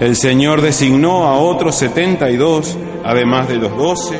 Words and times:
El 0.00 0.16
Señor 0.16 0.62
designó 0.62 1.26
a 1.26 1.38
otros 1.38 1.74
setenta 1.74 2.30
y 2.30 2.38
dos, 2.38 2.78
además 3.04 3.48
de 3.48 3.56
los 3.56 3.76
doce, 3.76 4.18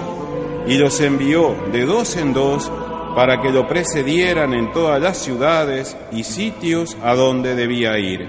y 0.67 0.77
los 0.77 1.01
envió 1.01 1.56
de 1.72 1.87
dos 1.87 2.19
en 2.19 2.35
dos 2.35 2.71
para 3.17 3.41
que 3.41 3.51
lo 3.51 3.67
precedieran 3.67 4.53
en 4.53 4.72
todas 4.72 5.01
las 5.01 5.17
ciudades 5.17 5.97
y 6.13 6.24
sitios 6.24 6.99
a 7.03 7.15
donde 7.15 7.54
debía 7.54 7.99
ir. 7.99 8.29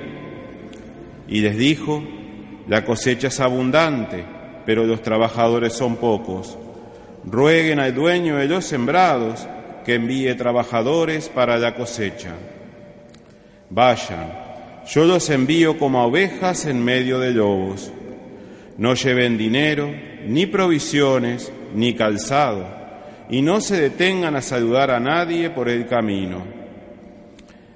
Y 1.27 1.41
les 1.41 1.57
dijo, 1.57 2.01
la 2.69 2.85
cosecha 2.85 3.27
es 3.27 3.39
abundante, 3.41 4.23
pero 4.65 4.85
los 4.85 5.01
trabajadores 5.01 5.73
son 5.73 5.97
pocos. 5.97 6.57
Rueguen 7.25 7.79
al 7.79 7.93
dueño 7.93 8.37
de 8.37 8.47
los 8.47 8.63
sembrados 8.63 9.45
que 9.83 9.95
envíe 9.95 10.33
trabajadores 10.35 11.27
para 11.27 11.57
la 11.57 11.75
cosecha. 11.75 12.31
Vayan, 13.69 14.50
yo 14.87 15.05
los 15.05 15.29
envío 15.29 15.77
como 15.77 16.03
ovejas 16.05 16.65
en 16.65 16.83
medio 16.83 17.19
de 17.19 17.31
lobos. 17.31 17.91
No 18.77 18.95
lleven 18.95 19.37
dinero, 19.37 19.93
ni 20.27 20.45
provisiones, 20.45 21.51
ni 21.73 21.93
calzado, 21.93 22.67
y 23.29 23.41
no 23.41 23.61
se 23.61 23.79
detengan 23.79 24.35
a 24.35 24.41
saludar 24.41 24.91
a 24.91 24.99
nadie 24.99 25.49
por 25.49 25.69
el 25.69 25.85
camino. 25.87 26.43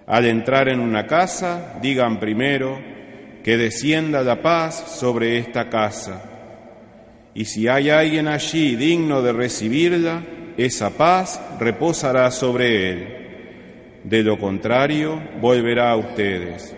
Al 0.08 0.26
entrar 0.26 0.70
en 0.70 0.80
una 0.80 1.08
casa, 1.08 1.80
digan 1.82 2.20
primero 2.20 2.80
que 3.44 3.58
descienda 3.58 4.24
la 4.24 4.42
paz 4.42 4.98
sobre 5.00 5.38
esta 5.38 5.70
casa. 5.70 6.24
Y 7.34 7.46
si 7.46 7.68
hay 7.68 7.90
alguien 7.90 8.28
allí 8.28 8.76
digno 8.76 9.22
de 9.22 9.34
recibirla, 9.34 10.24
esa 10.58 10.92
paz 10.92 11.42
reposará 11.60 12.32
sobre 12.32 12.90
él. 12.90 13.08
De 14.04 14.24
lo 14.24 14.40
contrario, 14.40 15.22
volverá 15.42 15.92
a 15.92 15.98
ustedes. 15.98 16.76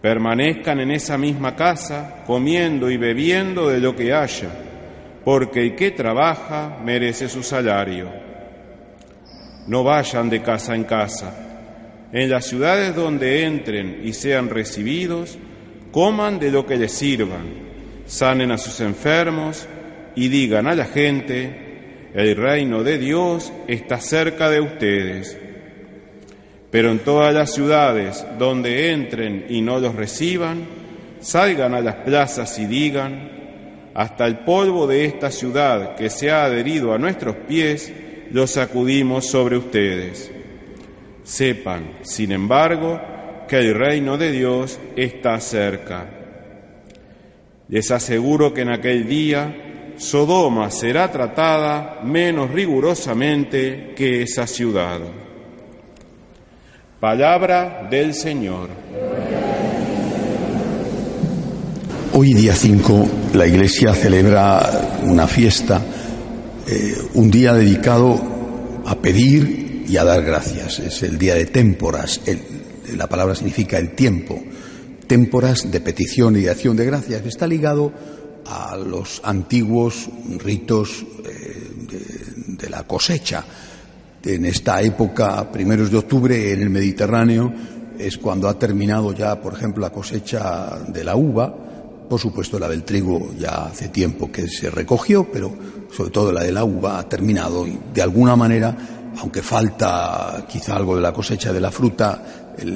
Permanezcan 0.00 0.80
en 0.80 0.92
esa 0.92 1.18
misma 1.18 1.54
casa, 1.54 2.22
comiendo 2.26 2.90
y 2.90 2.96
bebiendo 2.96 3.68
de 3.68 3.80
lo 3.80 3.94
que 3.94 4.14
haya, 4.14 4.48
porque 5.24 5.62
el 5.62 5.76
que 5.76 5.90
trabaja 5.90 6.78
merece 6.82 7.28
su 7.28 7.42
salario. 7.42 8.10
No 9.66 9.84
vayan 9.84 10.30
de 10.30 10.40
casa 10.40 10.74
en 10.74 10.84
casa. 10.84 12.08
En 12.12 12.30
las 12.30 12.46
ciudades 12.46 12.96
donde 12.96 13.44
entren 13.44 14.00
y 14.02 14.14
sean 14.14 14.48
recibidos, 14.48 15.38
coman 15.92 16.38
de 16.38 16.50
lo 16.50 16.66
que 16.66 16.76
les 16.76 16.92
sirvan, 16.92 17.46
sanen 18.06 18.50
a 18.52 18.58
sus 18.58 18.80
enfermos 18.80 19.68
y 20.16 20.28
digan 20.28 20.66
a 20.66 20.74
la 20.74 20.86
gente, 20.86 22.10
el 22.14 22.36
reino 22.36 22.82
de 22.82 22.98
Dios 22.98 23.52
está 23.68 24.00
cerca 24.00 24.50
de 24.50 24.60
ustedes. 24.60 25.38
Pero 26.70 26.90
en 26.90 27.00
todas 27.00 27.34
las 27.34 27.52
ciudades 27.52 28.24
donde 28.38 28.92
entren 28.92 29.46
y 29.48 29.60
no 29.60 29.80
los 29.80 29.94
reciban, 29.94 30.64
salgan 31.20 31.74
a 31.74 31.80
las 31.80 31.96
plazas 31.96 32.58
y 32.58 32.66
digan, 32.66 33.30
hasta 33.94 34.26
el 34.26 34.38
polvo 34.38 34.86
de 34.86 35.04
esta 35.04 35.30
ciudad 35.30 35.96
que 35.96 36.10
se 36.10 36.30
ha 36.30 36.44
adherido 36.44 36.92
a 36.92 36.98
nuestros 36.98 37.34
pies, 37.36 37.92
lo 38.30 38.46
sacudimos 38.46 39.26
sobre 39.26 39.56
ustedes. 39.56 40.30
Sepan, 41.24 41.98
sin 42.02 42.32
embargo, 42.32 43.00
que 43.48 43.58
el 43.58 43.74
reino 43.74 44.16
de 44.16 44.30
Dios 44.30 44.78
está 44.96 45.40
cerca. 45.40 46.08
Les 47.68 47.90
aseguro 47.90 48.54
que 48.54 48.62
en 48.62 48.72
aquel 48.72 49.08
día 49.08 49.94
Sodoma 49.96 50.70
será 50.70 51.10
tratada 51.10 52.00
menos 52.04 52.50
rigurosamente 52.50 53.92
que 53.96 54.22
esa 54.22 54.46
ciudad. 54.46 55.00
Palabra 57.00 57.88
del 57.90 58.12
Señor. 58.12 58.68
Hoy 62.12 62.34
día 62.34 62.54
5 62.54 63.08
la 63.32 63.46
Iglesia 63.46 63.94
celebra 63.94 65.00
una 65.04 65.26
fiesta, 65.26 65.80
eh, 66.68 66.94
un 67.14 67.30
día 67.30 67.54
dedicado 67.54 68.20
a 68.84 68.94
pedir 68.96 69.86
y 69.88 69.96
a 69.96 70.04
dar 70.04 70.22
gracias. 70.22 70.78
Es 70.80 71.02
el 71.02 71.16
día 71.16 71.34
de 71.36 71.46
témporas. 71.46 72.20
la 72.94 73.06
palabra 73.08 73.34
significa 73.34 73.78
el 73.78 73.94
tiempo. 73.94 74.38
Témporas 75.06 75.70
de 75.70 75.80
petición 75.80 76.36
y 76.36 76.42
de 76.42 76.50
acción 76.50 76.76
de 76.76 76.84
gracias. 76.84 77.24
Está 77.24 77.46
ligado 77.46 77.94
a 78.44 78.76
los 78.76 79.22
antiguos 79.24 80.06
ritos 80.38 81.06
eh, 81.24 81.70
de 82.46 82.68
la 82.68 82.82
cosecha 82.82 83.46
en 84.24 84.44
esta 84.44 84.82
época, 84.82 85.50
primeros 85.50 85.90
de 85.90 85.98
octubre, 85.98 86.52
en 86.52 86.60
el 86.60 86.70
Mediterráneo, 86.70 87.52
es 87.98 88.18
cuando 88.18 88.48
ha 88.48 88.58
terminado 88.58 89.12
ya, 89.12 89.40
por 89.40 89.54
ejemplo, 89.54 89.82
la 89.82 89.90
cosecha 89.90 90.78
de 90.88 91.04
la 91.04 91.16
uva. 91.16 91.54
Por 92.08 92.18
supuesto, 92.18 92.58
la 92.58 92.68
del 92.68 92.82
trigo 92.82 93.30
ya 93.38 93.66
hace 93.66 93.88
tiempo 93.88 94.32
que 94.32 94.48
se 94.48 94.70
recogió, 94.70 95.30
pero 95.30 95.54
sobre 95.90 96.10
todo 96.10 96.32
la 96.32 96.42
de 96.42 96.52
la 96.52 96.64
uva 96.64 96.98
ha 96.98 97.08
terminado 97.08 97.66
y 97.66 97.78
de 97.94 98.02
alguna 98.02 98.36
manera, 98.36 98.76
aunque 99.18 99.42
falta 99.42 100.44
quizá 100.48 100.76
algo 100.76 100.96
de 100.96 101.02
la 101.02 101.12
cosecha 101.12 101.52
de 101.52 101.60
la 101.60 101.70
fruta, 101.70 102.22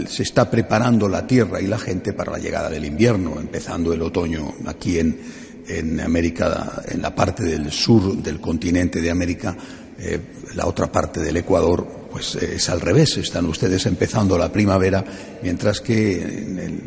se 0.09 0.23
está 0.23 0.49
preparando 0.49 1.09
la 1.09 1.27
tierra 1.27 1.61
y 1.61 1.67
la 1.67 1.79
gente 1.79 2.13
para 2.13 2.33
la 2.33 2.39
llegada 2.39 2.71
del 2.71 2.85
invierno, 2.85 3.41
empezando 3.41 3.93
el 3.93 4.03
otoño 4.03 4.55
aquí 4.67 4.99
en, 4.99 5.19
en 5.67 6.01
América, 6.01 6.83
en 6.87 7.03
la 7.03 7.15
parte 7.15 7.43
del 7.43 7.73
sur 7.73 8.17
del 8.17 8.41
continente 8.41 9.01
de 9.01 9.11
América 9.11 9.57
eh, 9.99 10.21
la 10.55 10.67
otra 10.67 10.91
parte 10.91 11.21
del 11.21 11.37
Ecuador, 11.37 11.87
pues 12.11 12.37
eh, 12.37 12.55
es 12.57 12.69
al 12.69 12.81
revés. 12.81 13.17
Están 13.17 13.47
ustedes 13.47 13.87
empezando 13.87 14.37
la 14.37 14.53
primavera, 14.53 15.05
mientras 15.43 15.81
que 15.81 16.19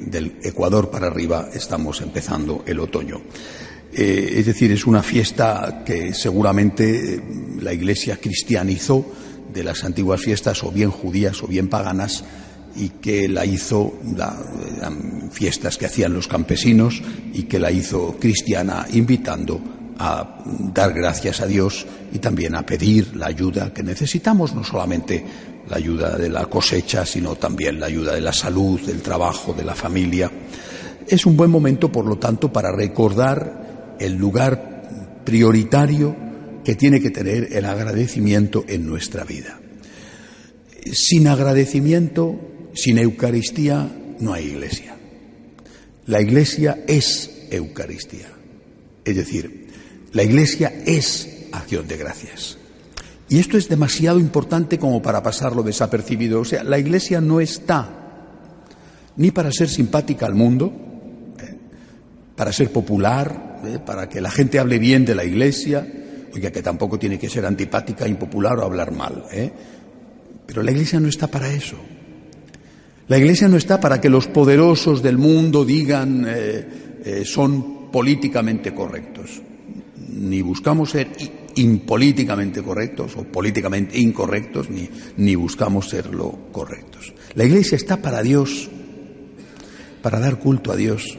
del 0.07 0.37
Ecuador 0.43 0.89
para 0.89 1.07
arriba 1.07 1.49
estamos 1.53 2.01
empezando 2.01 2.63
el 2.65 2.79
otoño. 2.79 3.21
Eh, 3.93 4.33
es 4.37 4.45
decir, 4.45 4.71
es 4.71 4.85
una 4.85 5.01
fiesta 5.01 5.83
que 5.85 6.13
seguramente 6.13 7.21
la 7.61 7.73
Iglesia 7.73 8.17
cristianizó 8.17 9.05
de 9.53 9.63
las 9.63 9.83
antiguas 9.83 10.21
fiestas, 10.21 10.63
o 10.63 10.71
bien 10.71 10.91
judías 10.91 11.41
o 11.41 11.47
bien 11.47 11.69
paganas, 11.69 12.23
y 12.75 12.89
que 12.89 13.27
la 13.27 13.43
hizo 13.43 13.93
fiestas 15.31 15.77
que 15.77 15.87
hacían 15.87 16.13
los 16.13 16.27
campesinos 16.27 17.01
y 17.33 17.43
que 17.43 17.57
la 17.57 17.71
hizo 17.71 18.17
cristiana 18.19 18.85
invitando 18.93 19.76
a 19.99 20.43
dar 20.73 20.93
gracias 20.93 21.41
a 21.41 21.47
Dios 21.47 21.85
y 22.13 22.19
también 22.19 22.55
a 22.55 22.65
pedir 22.65 23.15
la 23.15 23.27
ayuda 23.27 23.73
que 23.73 23.83
necesitamos, 23.83 24.53
no 24.53 24.63
solamente 24.63 25.23
la 25.69 25.77
ayuda 25.77 26.17
de 26.17 26.29
la 26.29 26.45
cosecha, 26.45 27.05
sino 27.05 27.35
también 27.35 27.79
la 27.79 27.87
ayuda 27.87 28.13
de 28.13 28.21
la 28.21 28.33
salud, 28.33 28.79
del 28.81 29.01
trabajo, 29.01 29.53
de 29.53 29.65
la 29.65 29.75
familia. 29.75 30.31
Es 31.07 31.25
un 31.25 31.35
buen 31.35 31.51
momento, 31.51 31.91
por 31.91 32.05
lo 32.05 32.17
tanto, 32.17 32.51
para 32.51 32.71
recordar 32.71 33.95
el 33.99 34.13
lugar 34.15 35.21
prioritario 35.25 36.15
que 36.63 36.75
tiene 36.75 37.01
que 37.01 37.11
tener 37.11 37.49
el 37.53 37.65
agradecimiento 37.65 38.65
en 38.67 38.85
nuestra 38.85 39.23
vida. 39.23 39.59
Sin 40.91 41.27
agradecimiento, 41.27 42.39
sin 42.73 42.97
Eucaristía, 42.97 43.89
no 44.19 44.33
hay 44.33 44.47
iglesia. 44.47 44.95
La 46.05 46.21
iglesia 46.21 46.83
es 46.87 47.47
Eucaristía. 47.51 48.29
Es 49.03 49.15
decir, 49.15 49.66
la 50.17 50.23
Iglesia 50.23 50.73
es 50.83 51.47
acción 51.51 51.87
de 51.87 51.95
gracias. 51.95 52.57
Y 53.29 53.37
esto 53.37 53.55
es 53.55 53.69
demasiado 53.69 54.19
importante 54.19 54.79
como 54.79 54.99
para 54.99 55.21
pasarlo 55.21 55.61
desapercibido. 55.61 56.39
O 56.39 56.45
sea, 56.45 56.63
la 56.63 56.79
Iglesia 56.79 57.21
no 57.21 57.39
está 57.39 57.87
ni 59.15 59.29
para 59.29 59.51
ser 59.51 59.69
simpática 59.69 60.25
al 60.25 60.33
mundo, 60.33 60.73
eh, 61.39 61.55
para 62.35 62.51
ser 62.51 62.71
popular, 62.71 63.61
eh, 63.63 63.77
para 63.77 64.09
que 64.09 64.19
la 64.19 64.31
gente 64.31 64.57
hable 64.57 64.79
bien 64.79 65.05
de 65.05 65.13
la 65.13 65.23
Iglesia, 65.23 65.87
oiga, 66.33 66.49
que 66.49 66.63
tampoco 66.63 66.97
tiene 66.97 67.19
que 67.19 67.29
ser 67.29 67.45
antipática, 67.45 68.07
impopular 68.07 68.57
o 68.57 68.63
hablar 68.63 68.91
mal. 68.91 69.23
¿eh? 69.31 69.51
Pero 70.47 70.63
la 70.63 70.71
Iglesia 70.71 70.99
no 70.99 71.09
está 71.09 71.27
para 71.27 71.53
eso. 71.53 71.77
La 73.07 73.19
Iglesia 73.19 73.47
no 73.47 73.57
está 73.57 73.79
para 73.79 74.01
que 74.01 74.09
los 74.09 74.25
poderosos 74.25 75.03
del 75.03 75.19
mundo 75.19 75.63
digan 75.63 76.27
son 77.23 77.91
políticamente 77.91 78.73
correctos 78.73 79.43
ni 80.17 80.41
buscamos 80.41 80.91
ser 80.91 81.09
impolíticamente 81.55 82.61
correctos 82.61 83.15
o 83.15 83.23
políticamente 83.23 83.97
incorrectos, 83.99 84.69
ni, 84.69 84.89
ni 85.17 85.35
buscamos 85.35 85.89
serlo 85.89 86.49
correctos. 86.51 87.13
La 87.35 87.45
Iglesia 87.45 87.75
está 87.75 88.01
para 88.01 88.21
Dios, 88.21 88.69
para 90.01 90.19
dar 90.19 90.39
culto 90.39 90.71
a 90.71 90.75
Dios 90.75 91.17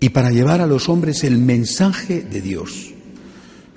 y 0.00 0.08
para 0.10 0.30
llevar 0.30 0.60
a 0.60 0.66
los 0.66 0.88
hombres 0.88 1.24
el 1.24 1.38
mensaje 1.38 2.22
de 2.22 2.40
Dios. 2.40 2.92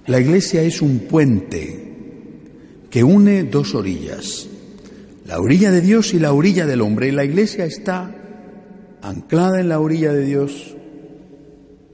La 0.07 0.19
Iglesia 0.19 0.61
es 0.61 0.81
un 0.81 0.99
puente 0.99 1.85
que 2.89 3.03
une 3.03 3.43
dos 3.43 3.75
orillas, 3.75 4.47
la 5.25 5.39
orilla 5.39 5.71
de 5.71 5.81
Dios 5.81 6.13
y 6.13 6.19
la 6.19 6.33
orilla 6.33 6.65
del 6.65 6.81
hombre. 6.81 7.09
Y 7.09 7.11
la 7.11 7.25
Iglesia 7.25 7.65
está 7.65 8.15
anclada 9.01 9.59
en 9.59 9.69
la 9.69 9.79
orilla 9.79 10.13
de 10.13 10.25
Dios 10.25 10.75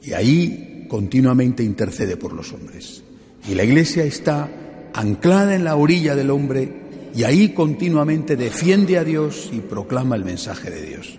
y 0.03 0.13
ahí 0.13 0.70
continuamente 0.91 1.63
intercede 1.63 2.17
por 2.17 2.33
los 2.33 2.51
hombres. 2.51 3.01
Y 3.47 3.55
la 3.55 3.63
Iglesia 3.63 4.03
está 4.03 4.51
anclada 4.93 5.55
en 5.55 5.63
la 5.63 5.77
orilla 5.77 6.17
del 6.17 6.29
hombre 6.29 6.69
y 7.15 7.23
ahí 7.23 7.53
continuamente 7.53 8.35
defiende 8.35 8.97
a 8.97 9.05
Dios 9.05 9.49
y 9.53 9.61
proclama 9.61 10.17
el 10.17 10.25
mensaje 10.25 10.69
de 10.69 10.85
Dios. 10.85 11.17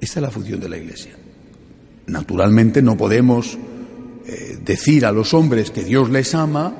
Esta 0.00 0.18
es 0.18 0.22
la 0.22 0.30
función 0.30 0.60
de 0.60 0.70
la 0.70 0.78
Iglesia. 0.78 1.12
Naturalmente 2.06 2.80
no 2.80 2.96
podemos 2.96 3.58
eh, 4.26 4.56
decir 4.64 5.04
a 5.04 5.12
los 5.12 5.34
hombres 5.34 5.70
que 5.70 5.84
Dios 5.84 6.08
les 6.08 6.34
ama 6.34 6.74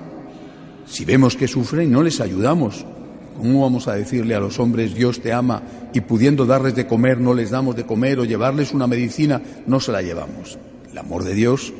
si 0.87 1.05
vemos 1.05 1.37
que 1.37 1.49
sufren 1.49 1.89
y 1.89 1.93
no 1.93 2.03
les 2.03 2.19
ayudamos. 2.23 2.87
¿Cómo 3.37 3.61
vamos 3.61 3.89
a 3.89 3.95
decirle 3.95 4.35
a 4.35 4.41
los 4.41 4.59
hombres 4.59 4.95
Dios 4.95 5.21
te 5.21 5.35
ama 5.35 5.63
y 5.93 6.01
pudiendo 6.01 6.47
darles 6.47 6.75
de 6.77 6.87
comer 6.87 7.21
no 7.21 7.35
les 7.35 7.51
damos 7.51 7.77
de 7.77 7.85
comer 7.85 8.21
o 8.21 8.25
llevarles 8.25 8.73
una 8.73 8.87
medicina 8.87 9.43
no 9.67 9.81
se 9.81 9.93
la 9.93 10.01
llevamos? 10.01 10.59
El 10.91 10.97
amor 10.97 11.25
de 11.25 11.35
Dios 11.35 11.75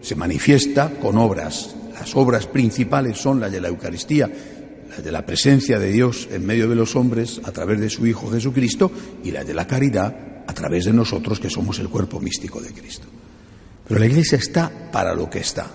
se 0.00 0.14
manifiesta 0.14 0.90
con 1.00 1.18
obras. 1.18 1.74
Las 1.98 2.14
obras 2.16 2.46
principales 2.46 3.18
son 3.18 3.40
las 3.40 3.50
de 3.50 3.60
la 3.60 3.68
Eucaristía, 3.68 4.30
las 4.90 5.02
de 5.02 5.12
la 5.12 5.24
presencia 5.24 5.78
de 5.78 5.90
Dios 5.90 6.28
en 6.30 6.46
medio 6.46 6.68
de 6.68 6.74
los 6.74 6.96
hombres 6.96 7.40
a 7.44 7.52
través 7.52 7.80
de 7.80 7.90
su 7.90 8.06
Hijo 8.06 8.30
Jesucristo 8.30 8.90
y 9.24 9.30
las 9.30 9.46
de 9.46 9.54
la 9.54 9.66
caridad 9.66 10.44
a 10.46 10.52
través 10.54 10.84
de 10.84 10.92
nosotros 10.92 11.40
que 11.40 11.50
somos 11.50 11.78
el 11.78 11.88
cuerpo 11.88 12.20
místico 12.20 12.60
de 12.60 12.72
Cristo. 12.72 13.06
Pero 13.86 14.00
la 14.00 14.06
Iglesia 14.06 14.38
está 14.38 14.90
para 14.90 15.14
lo 15.14 15.28
que 15.30 15.38
está, 15.38 15.66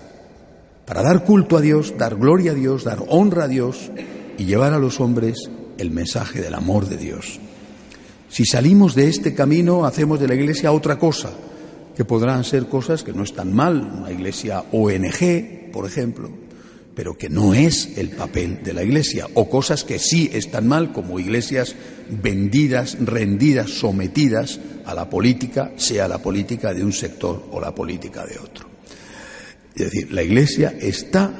para 0.86 1.02
dar 1.02 1.24
culto 1.24 1.56
a 1.56 1.60
Dios, 1.60 1.94
dar 1.96 2.16
gloria 2.16 2.52
a 2.52 2.54
Dios, 2.54 2.84
dar 2.84 3.02
honra 3.08 3.44
a 3.44 3.48
Dios 3.48 3.90
y 4.38 4.44
llevar 4.44 4.72
a 4.72 4.78
los 4.78 5.00
hombres 5.00 5.50
el 5.78 5.90
mensaje 5.90 6.40
del 6.40 6.54
amor 6.54 6.88
de 6.88 6.96
Dios. 6.96 7.40
Si 8.28 8.44
salimos 8.44 8.94
de 8.94 9.08
este 9.08 9.34
camino, 9.34 9.84
hacemos 9.84 10.18
de 10.18 10.28
la 10.28 10.34
Iglesia 10.34 10.72
otra 10.72 10.98
cosa, 10.98 11.30
que 11.96 12.04
podrán 12.04 12.44
ser 12.44 12.66
cosas 12.66 13.02
que 13.02 13.12
no 13.12 13.22
están 13.22 13.52
mal, 13.52 13.80
una 13.80 14.10
iglesia 14.10 14.64
ONG, 14.72 15.70
por 15.72 15.86
ejemplo, 15.86 16.30
pero 16.94 17.16
que 17.16 17.28
no 17.28 17.54
es 17.54 17.96
el 17.96 18.10
papel 18.10 18.62
de 18.62 18.74
la 18.74 18.82
iglesia, 18.82 19.26
o 19.34 19.48
cosas 19.48 19.84
que 19.84 19.98
sí 19.98 20.30
están 20.32 20.68
mal, 20.68 20.92
como 20.92 21.18
iglesias 21.18 21.74
vendidas, 22.10 22.96
rendidas, 23.00 23.70
sometidas 23.70 24.60
a 24.84 24.94
la 24.94 25.08
política, 25.08 25.72
sea 25.76 26.08
la 26.08 26.18
política 26.18 26.74
de 26.74 26.84
un 26.84 26.92
sector 26.92 27.48
o 27.50 27.60
la 27.60 27.74
política 27.74 28.26
de 28.26 28.38
otro. 28.38 28.68
Es 29.74 29.90
decir, 29.90 30.12
la 30.12 30.22
iglesia 30.22 30.74
está 30.78 31.30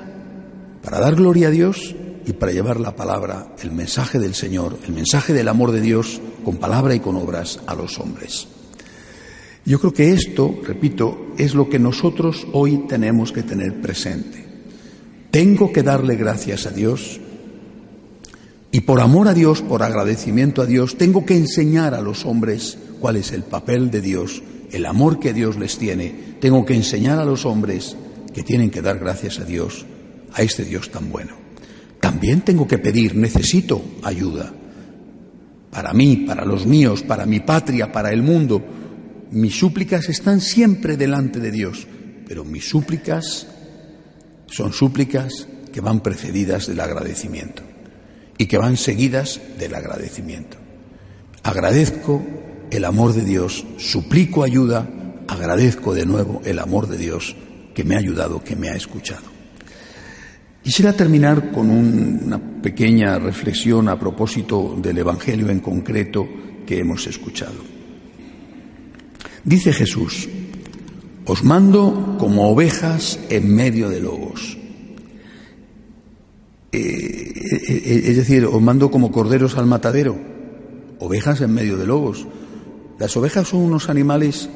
para 0.83 1.01
dar 1.01 1.15
gloria 1.15 1.49
a 1.49 1.51
Dios 1.51 1.95
y 2.25 2.33
para 2.33 2.53
llevar 2.53 2.81
la 2.81 2.97
palabra, 2.97 3.55
el 3.63 3.73
mensaje 3.73 4.19
del 4.19 4.35
Señor, 4.35 4.79
el 4.87 4.93
mensaje 4.93 5.33
del 5.33 5.49
amor 5.49 5.73
de 5.73 5.81
Dios, 5.81 6.21
con 6.45 6.57
palabra 6.57 6.95
y 6.95 7.01
con 7.01 7.17
obras 7.17 7.61
a 7.67 7.75
los 7.75 7.99
hombres. 7.99 8.49
Yo 9.65 9.79
creo 9.79 9.93
que 9.93 10.13
esto, 10.13 10.61
repito, 10.65 11.35
es 11.39 11.55
lo 11.55 11.69
que 11.69 11.79
nosotros 11.79 12.47
hoy 12.53 12.85
tenemos 12.89 13.33
que 13.33 13.43
tener 13.43 13.81
presente. 13.81 14.45
Tengo 15.31 15.73
que 15.73 15.83
darle 15.83 16.17
gracias 16.17 16.67
a 16.67 16.71
Dios 16.71 17.21
y 18.75 18.81
por 18.81 19.01
amor 19.01 19.29
a 19.29 19.35
Dios, 19.35 19.61
por 19.61 19.83
agradecimiento 19.83 20.63
a 20.63 20.67
Dios, 20.67 20.97
tengo 20.97 21.27
que 21.27 21.37
enseñar 21.37 21.95
a 21.95 22.01
los 22.01 22.25
hombres 22.25 22.79
cuál 23.01 23.17
es 23.17 23.31
el 23.33 23.43
papel 23.43 23.91
de 23.91 24.01
Dios, 24.01 24.43
el 24.73 24.87
amor 24.87 25.21
que 25.21 25.35
Dios 25.35 25.59
les 25.59 25.77
tiene. 25.77 26.15
Tengo 26.41 26.65
que 26.65 26.75
enseñar 26.75 27.19
a 27.19 27.25
los 27.27 27.45
hombres 27.45 27.97
que 28.33 28.43
tienen 28.43 28.71
que 28.71 28.81
dar 28.81 28.99
gracias 28.99 29.39
a 29.39 29.45
Dios, 29.45 29.85
a 30.33 30.41
este 30.41 30.65
Dios 30.65 30.91
tan 30.91 31.13
bueno. 31.13 31.33
También 32.01 32.41
tengo 32.41 32.67
que 32.67 32.79
pedir, 32.79 33.15
necesito 33.15 33.83
ayuda 34.03 34.53
para 35.71 35.93
mí, 35.93 36.25
para 36.27 36.45
los 36.45 36.67
míos, 36.67 37.03
para 37.03 37.27
mi 37.27 37.41
patria, 37.41 37.93
para 37.93 38.11
el 38.11 38.23
mundo 38.23 38.63
mis 39.33 39.59
súplicas 39.59 40.09
están 40.09 40.41
siempre 40.41 40.97
delante 40.97 41.41
de 41.41 41.51
Dios, 41.51 41.87
pero 42.29 42.45
mis 42.45 42.69
súplicas 42.69 43.47
son 44.47 44.73
súplicas 44.73 45.49
que 45.73 45.81
van 45.81 46.01
precedidas 46.01 46.67
del 46.67 46.81
agradecimiento 46.81 47.63
y 48.37 48.47
que 48.47 48.59
van 48.59 48.77
seguidas 48.77 49.41
del 49.59 49.75
agradecimiento. 49.75 50.59
Agradezco 51.43 52.23
el 52.71 52.85
amor 52.85 53.15
de 53.15 53.25
Dios, 53.25 53.65
suplico 53.79 54.45
ayuda, 54.45 54.89
agradezco 55.29 55.95
de 55.95 56.05
nuevo 56.05 56.43
el 56.45 56.59
amor 56.59 56.89
de 56.89 56.99
Dios 56.99 57.35
que 57.75 57.85
me 57.85 57.95
ha 57.95 57.99
ayudado, 57.99 58.45
que 58.45 58.55
me 58.55 58.69
ha 58.69 58.75
escuchado. 58.75 59.33
Quisiera 60.63 60.93
terminar 60.93 61.51
con 61.51 61.71
una 61.71 62.39
pequeña 62.63 63.19
reflexión 63.19 63.89
a 63.89 63.99
propósito 63.99 64.77
del 64.81 64.99
Evangelio 64.99 65.49
en 65.49 65.61
concreto 65.61 66.29
que 66.67 66.79
hemos 66.79 67.07
escuchado. 67.07 67.82
Dice 69.45 69.73
Jesús, 69.73 70.29
os 71.27 71.43
mando 71.43 72.17
como 72.19 72.51
ovejas 72.51 73.19
en 73.29 73.53
medio 73.55 73.89
de 73.89 74.01
lobos. 74.01 74.57
Eh, 76.71 76.79
eh, 76.79 77.61
eh, 77.69 78.03
es 78.07 78.17
decir, 78.17 78.47
os 78.47 78.63
mando 78.63 78.91
como 78.91 79.11
corderos 79.11 79.57
al 79.57 79.67
matadero, 79.67 80.17
ovejas 81.01 81.41
en 81.41 81.53
medio 81.53 81.77
de 81.77 81.87
lobos. 81.87 82.27
Las 83.01 83.17
ovejas 83.17 83.49
son 83.49 83.63
unos 83.63 83.89
animales, 83.89 84.49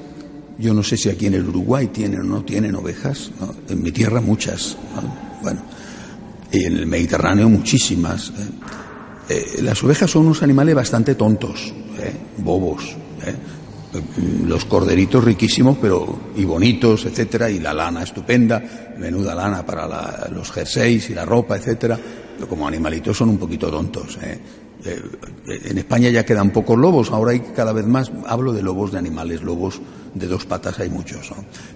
yo 0.57 0.73
no 0.73 0.85
sé 0.85 0.97
si 0.97 1.09
aquí 1.09 1.27
en 1.27 1.35
el 1.35 1.49
Uruguay 1.49 1.89
tienen 1.89 2.21
o 2.21 2.25
no 2.25 2.45
tienen 2.45 2.77
ovejas, 2.77 3.33
en 3.69 3.83
mi 3.83 3.91
tierra 3.91 4.21
muchas, 4.21 4.77
bueno, 5.43 5.63
en 6.53 6.77
el 6.77 6.87
Mediterráneo 6.87 7.49
muchísimas. 7.49 8.33
las 9.63 9.83
ovejas 9.83 10.09
son 10.09 10.27
unos 10.27 10.45
animales 10.45 10.77
bastante 10.77 11.17
tontos, 11.17 11.75
bobos 12.39 12.97
los 14.47 14.65
corderitos 14.65 15.25
riquísimos, 15.25 15.79
pero 15.81 16.19
y 16.37 16.45
bonitos, 16.45 17.07
etcétera, 17.07 17.51
y 17.51 17.59
la 17.59 17.75
lana 17.75 18.03
estupenda, 18.03 18.63
menuda 18.99 19.35
lana 19.35 19.65
para 19.65 20.29
los 20.31 20.51
jerseys 20.53 21.11
y 21.11 21.15
la 21.15 21.25
ropa, 21.25 21.57
etcétera, 21.57 21.99
pero 22.35 22.49
como 22.49 22.67
animalitos 22.67 23.17
son 23.17 23.31
un 23.31 23.39
poquito 23.39 23.71
tontos. 23.71 24.19
¿eh? 24.23 24.39
Eh, 24.87 25.03
en 25.65 25.79
España 25.79 26.11
ya 26.11 26.25
quedan 26.25 26.51
pocos 26.51 26.79
lobos, 26.79 27.11
ahora 27.11 27.33
hay 27.33 27.41
cada 27.41 27.73
vez 27.73 27.87
más, 27.87 28.11
hablo 28.27 28.53
de 28.53 28.63
lobos 28.63 28.93
de 28.93 28.99
animales, 28.99 29.43
lobos 29.43 29.81
de 30.15 30.27
dos 30.27 30.47
patas 30.47 30.79
hay 30.81 30.89
muchos, 30.89 31.31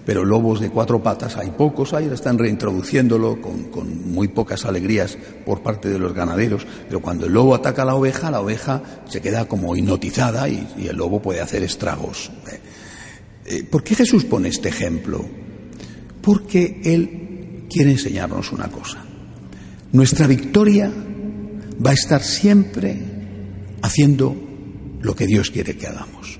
pero 0.05 0.25
lobos 0.25 0.59
de 0.59 0.69
cuatro 0.69 1.01
patas 1.01 1.37
hay 1.37 1.51
pocos, 1.51 1.93
ahí 1.93 2.09
están 2.11 2.37
reintroduciéndolo 2.37 3.39
con, 3.41 4.11
muy 4.11 4.29
pocas 4.29 4.65
alegrías 4.65 5.17
por 5.45 5.61
parte 5.61 5.89
de 5.89 5.99
los 5.99 6.13
ganaderos, 6.13 6.65
pero 6.87 7.01
cuando 7.01 7.25
el 7.25 7.33
lobo 7.33 7.55
ataca 7.55 7.83
a 7.83 7.85
la 7.85 7.95
oveja, 7.95 8.31
la 8.31 8.41
oveja 8.41 8.81
se 9.07 9.21
queda 9.21 9.45
como 9.45 9.75
hipnotizada 9.75 10.47
y, 10.49 10.87
el 10.87 10.97
lobo 10.97 11.21
puede 11.21 11.41
hacer 11.41 11.63
estragos. 11.63 12.31
¿eh? 12.51 12.59
Eh, 13.45 13.63
¿Por 13.63 13.83
qué 13.83 13.95
Jesús 13.95 14.25
pone 14.25 14.49
este 14.49 14.69
ejemplo? 14.69 15.23
Porque 16.21 16.81
Él 16.83 17.67
quiere 17.69 17.91
enseñarnos 17.91 18.51
una 18.51 18.69
cosa. 18.69 19.03
Nuestra 19.93 20.27
victoria 20.27 20.91
va 21.83 21.91
a 21.91 21.93
estar 21.93 22.21
siempre 22.23 22.97
haciendo 23.81 24.35
lo 25.01 25.15
que 25.15 25.27
Dios 25.27 25.49
quiere 25.49 25.75
que 25.75 25.87
hagamos. 25.87 26.39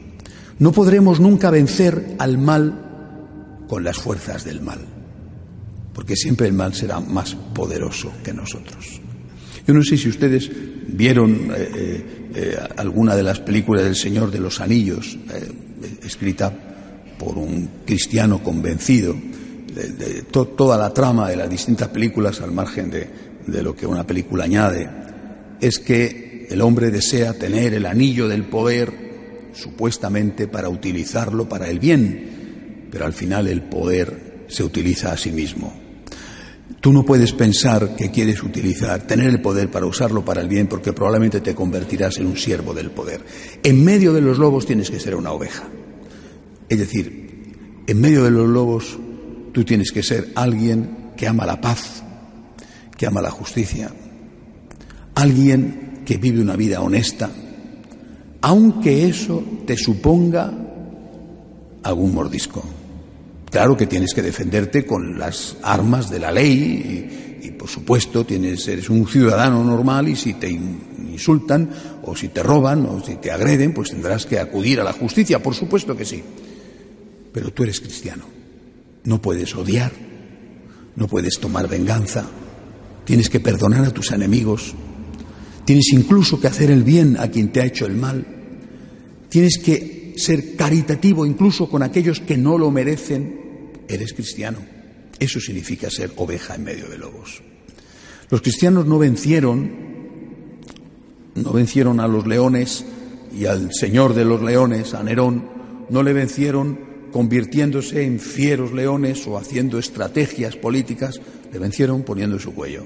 No 0.60 0.72
podremos 0.72 1.20
nunca 1.20 1.50
vencer 1.50 2.16
al 2.20 2.38
mal 2.38 3.66
con 3.68 3.84
las 3.84 3.98
fuerzas 3.98 4.44
del 4.44 4.62
mal, 4.62 4.80
porque 5.94 6.16
siempre 6.16 6.48
el 6.48 6.54
mal 6.54 6.74
será 6.74 7.00
más 7.00 7.36
poderoso 7.36 8.12
que 8.24 8.34
nosotros. 8.34 9.02
Yo 9.66 9.74
no 9.74 9.84
sé 9.84 9.98
si 9.98 10.10
ustedes 10.10 10.52
vieron 10.88 11.52
eh, 11.52 11.72
eh, 11.76 12.32
eh, 12.36 12.58
alguna 12.78 13.16
de 13.16 13.24
las 13.24 13.40
películas 13.40 13.84
del 13.84 13.96
Señor 13.96 14.32
de 14.32 14.40
los 14.40 14.60
Anillos, 14.60 15.18
escrita 16.04 16.54
por 17.18 17.38
un 17.38 17.70
cristiano 17.86 18.44
convencido, 18.44 19.16
de, 19.74 20.24
toda 20.24 20.78
la 20.78 20.94
trama 20.94 21.30
de 21.30 21.38
las 21.38 21.50
distintas 21.50 21.88
películas, 21.88 22.42
al 22.42 22.52
margen 22.52 22.92
de 22.92 23.64
lo 23.64 23.76
que 23.76 23.88
una 23.88 24.06
película 24.06 24.44
añade, 24.44 25.01
es 25.62 25.80
que 25.80 26.48
el 26.50 26.62
hombre 26.62 26.92
desea 26.92 27.34
tener 27.34 27.74
el 27.74 27.86
anillo 27.86 28.28
del 28.28 28.44
poder 28.44 28.92
supuestamente 29.54 30.48
para 30.48 30.70
utilizarlo 30.70 31.48
para 31.48 31.70
el 31.70 31.80
bien, 31.80 32.88
pero 32.92 33.06
al 33.06 33.14
final 33.14 33.48
el 33.48 33.62
poder 33.62 34.46
se 34.48 34.64
utiliza 34.64 35.14
a 35.14 35.18
sí 35.18 35.32
mismo. 35.32 35.74
Tú 36.82 36.92
no 36.92 37.06
puedes 37.06 37.32
pensar 37.34 37.96
que 37.96 38.10
quieres 38.10 38.42
utilizar, 38.42 39.06
tener 39.06 39.30
el 39.30 39.42
poder 39.42 39.70
para 39.70 39.86
usarlo 39.86 40.26
para 40.26 40.42
el 40.42 40.48
bien, 40.48 40.68
porque 40.68 40.94
probablemente 40.94 41.40
te 41.40 41.54
convertirás 41.54 42.18
en 42.18 42.26
un 42.26 42.38
siervo 42.38 42.74
del 42.74 42.92
poder. 42.92 43.22
En 43.62 43.84
medio 43.86 44.14
de 44.14 44.22
los 44.22 44.40
lobos 44.40 44.66
tienes 44.66 44.90
que 44.90 45.00
ser 45.00 45.16
una 45.16 45.32
oveja. 45.32 45.70
Es 46.70 46.80
decir, 46.80 47.84
en 47.86 48.02
medio 48.02 48.24
de 48.24 48.32
los 48.32 48.50
lobos 48.50 48.98
tú 49.52 49.64
tienes 49.64 49.92
que 49.92 50.02
ser 50.02 50.32
alguien 50.36 51.12
que 51.16 51.28
ama 51.28 51.46
la 51.46 51.62
paz, 51.62 52.04
que 52.98 53.06
ama 53.06 53.22
la 53.22 53.30
justicia, 53.30 53.92
alguien 55.22 56.02
que 56.06 56.18
vive 56.18 56.42
una 56.42 56.56
vida 56.56 56.82
honesta, 56.82 57.30
aunque 58.42 59.08
eso 59.08 59.44
te 59.66 59.78
suponga 59.78 60.52
algún 61.84 62.14
mordisco. 62.14 62.64
Claro 63.50 63.78
que 63.78 63.86
tienes 63.86 64.14
que 64.14 64.22
defenderte 64.22 64.86
con 64.86 65.20
las 65.20 65.58
armas 65.62 66.10
de 66.10 66.20
la 66.20 66.32
ley 66.32 67.40
y, 67.44 67.52
por 67.52 67.70
supuesto 67.70 68.26
tienes, 68.26 68.68
eres 68.68 68.90
un 68.90 69.08
ciudadano 69.08 69.64
normal 69.64 70.08
y 70.08 70.16
si 70.16 70.34
te 70.34 70.50
insultan 70.50 71.70
o 72.04 72.16
si 72.16 72.30
te 72.30 72.42
roban 72.42 72.86
o 72.86 73.04
si 73.04 73.18
te 73.18 73.32
agreden, 73.32 73.74
pues 73.74 73.92
tendrás 73.92 74.26
que 74.26 74.40
acudir 74.40 74.80
a 74.80 74.84
la 74.84 74.94
justicia, 74.94 75.44
por 75.44 75.54
supuesto 75.54 75.96
que 75.96 76.06
sí. 76.06 76.24
Pero 77.32 77.52
tú 77.52 77.64
eres 77.64 77.80
cristiano, 77.80 78.24
no 79.04 79.22
puedes 79.22 79.56
odiar, 79.56 79.92
no 80.96 81.08
puedes 81.08 81.40
tomar 81.40 81.68
venganza, 81.68 82.26
tienes 83.06 83.30
que 83.30 83.40
perdonar 83.40 83.86
a 83.86 83.92
tus 83.92 84.12
enemigos, 84.12 84.74
Tienes 85.66 85.92
incluso 85.94 86.40
que 86.40 86.48
hacer 86.48 86.72
el 86.72 86.84
bien 86.84 87.18
a 87.20 87.30
quien 87.30 87.52
te 87.52 87.62
ha 87.62 87.66
hecho 87.66 87.86
el 87.86 87.96
mal. 87.96 88.26
Tienes 89.30 89.58
que 89.58 90.14
ser 90.18 90.56
caritativo 90.56 91.26
incluso 91.26 91.70
con 91.70 91.84
aquellos 91.84 92.20
que 92.20 92.38
no 92.38 92.58
lo 92.58 92.72
merecen, 92.72 93.72
eres 93.88 94.14
cristiano. 94.14 94.60
Eso 95.20 95.40
significa 95.40 95.90
ser 95.90 96.12
oveja 96.18 96.56
en 96.56 96.64
medio 96.64 96.90
de 96.90 96.98
lobos. 96.98 97.42
Los 98.30 98.42
cristianos 98.42 98.86
no 98.86 98.98
vencieron, 98.98 99.72
no 101.36 101.54
vencieron 101.54 102.00
a 102.00 102.08
los 102.08 102.26
leones 102.26 102.86
y 103.38 103.46
al 103.46 103.74
señor 103.74 104.14
de 104.14 104.26
los 104.26 104.42
leones, 104.42 104.94
a 104.94 105.04
Nerón, 105.04 105.50
no 105.90 106.04
le 106.04 106.14
vencieron 106.14 106.80
convirtiéndose 107.12 108.04
en 108.04 108.20
fieros 108.20 108.72
leones 108.72 109.28
o 109.28 109.38
haciendo 109.38 109.80
estrategias 109.80 110.56
políticas, 110.56 111.20
le 111.52 111.60
vencieron 111.60 112.04
poniendo 112.04 112.40
su 112.40 112.54
cuello. 112.54 112.86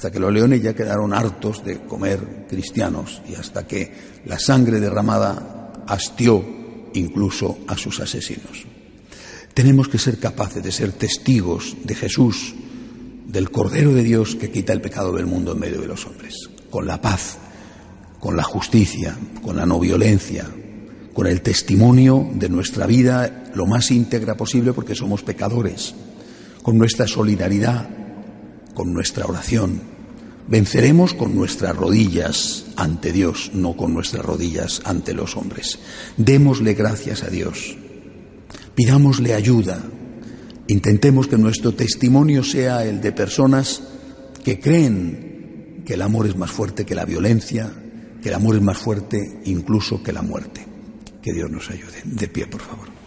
Hasta 0.00 0.12
que 0.12 0.18
los 0.18 0.32
leones 0.32 0.62
ya 0.62 0.72
quedaron 0.72 1.12
hartos 1.12 1.62
de 1.62 1.80
comer 1.80 2.46
cristianos 2.48 3.20
y 3.28 3.34
hasta 3.34 3.66
que 3.66 3.92
la 4.24 4.38
sangre 4.38 4.80
derramada 4.80 5.74
hastió 5.86 6.42
incluso 6.94 7.58
a 7.68 7.76
sus 7.76 8.00
asesinos. 8.00 8.64
Tenemos 9.52 9.88
que 9.88 9.98
ser 9.98 10.18
capaces 10.18 10.62
de 10.62 10.72
ser 10.72 10.92
testigos 10.92 11.76
de 11.84 11.94
Jesús, 11.94 12.54
del 13.26 13.50
Cordero 13.50 13.92
de 13.92 14.02
Dios 14.02 14.36
que 14.36 14.50
quita 14.50 14.72
el 14.72 14.80
pecado 14.80 15.12
del 15.12 15.26
mundo 15.26 15.52
en 15.52 15.60
medio 15.60 15.82
de 15.82 15.88
los 15.88 16.06
hombres, 16.06 16.48
con 16.70 16.86
la 16.86 16.98
paz, 16.98 17.36
con 18.20 18.38
la 18.38 18.42
justicia, 18.42 19.14
con 19.42 19.54
la 19.54 19.66
no 19.66 19.78
violencia, 19.78 20.46
con 21.12 21.26
el 21.26 21.42
testimonio 21.42 22.26
de 22.36 22.48
nuestra 22.48 22.86
vida 22.86 23.50
lo 23.54 23.66
más 23.66 23.90
íntegra 23.90 24.34
posible 24.34 24.72
porque 24.72 24.94
somos 24.94 25.22
pecadores, 25.22 25.94
con 26.62 26.78
nuestra 26.78 27.06
solidaridad, 27.06 27.86
con 28.72 28.94
nuestra 28.94 29.26
oración. 29.26 29.89
Venceremos 30.50 31.14
con 31.14 31.34
nuestras 31.34 31.74
rodillas 31.74 32.66
ante 32.76 33.12
Dios, 33.12 33.52
no 33.54 33.76
con 33.76 33.94
nuestras 33.94 34.24
rodillas 34.24 34.82
ante 34.84 35.14
los 35.14 35.36
hombres. 35.36 35.78
Démosle 36.18 36.74
gracias 36.74 37.22
a 37.22 37.28
Dios 37.28 37.76
Pidámosle 38.80 39.34
ayuda. 39.34 39.82
Intentemos 40.66 41.26
que 41.26 41.36
nuestro 41.36 41.72
testimonio 41.72 42.42
sea 42.42 42.84
el 42.84 43.02
de 43.02 43.12
personas 43.12 43.82
que 44.42 44.58
creen 44.58 45.82
que 45.84 45.94
el 45.94 46.00
amor 46.02 46.26
es 46.26 46.34
más 46.34 46.50
fuerte 46.50 46.86
que 46.86 46.94
la 46.94 47.04
violencia, 47.04 47.70
que 48.22 48.30
el 48.30 48.34
amor 48.34 48.56
es 48.56 48.62
más 48.62 48.78
fuerte 48.78 49.40
incluso 49.44 50.02
que 50.02 50.14
la 50.14 50.22
muerte. 50.22 50.64
Que 51.20 51.34
Dios 51.34 51.50
nos 51.50 51.68
ayude. 51.68 52.00
De 52.04 52.28
pie, 52.28 52.46
por 52.46 52.62
favor. 52.62 52.99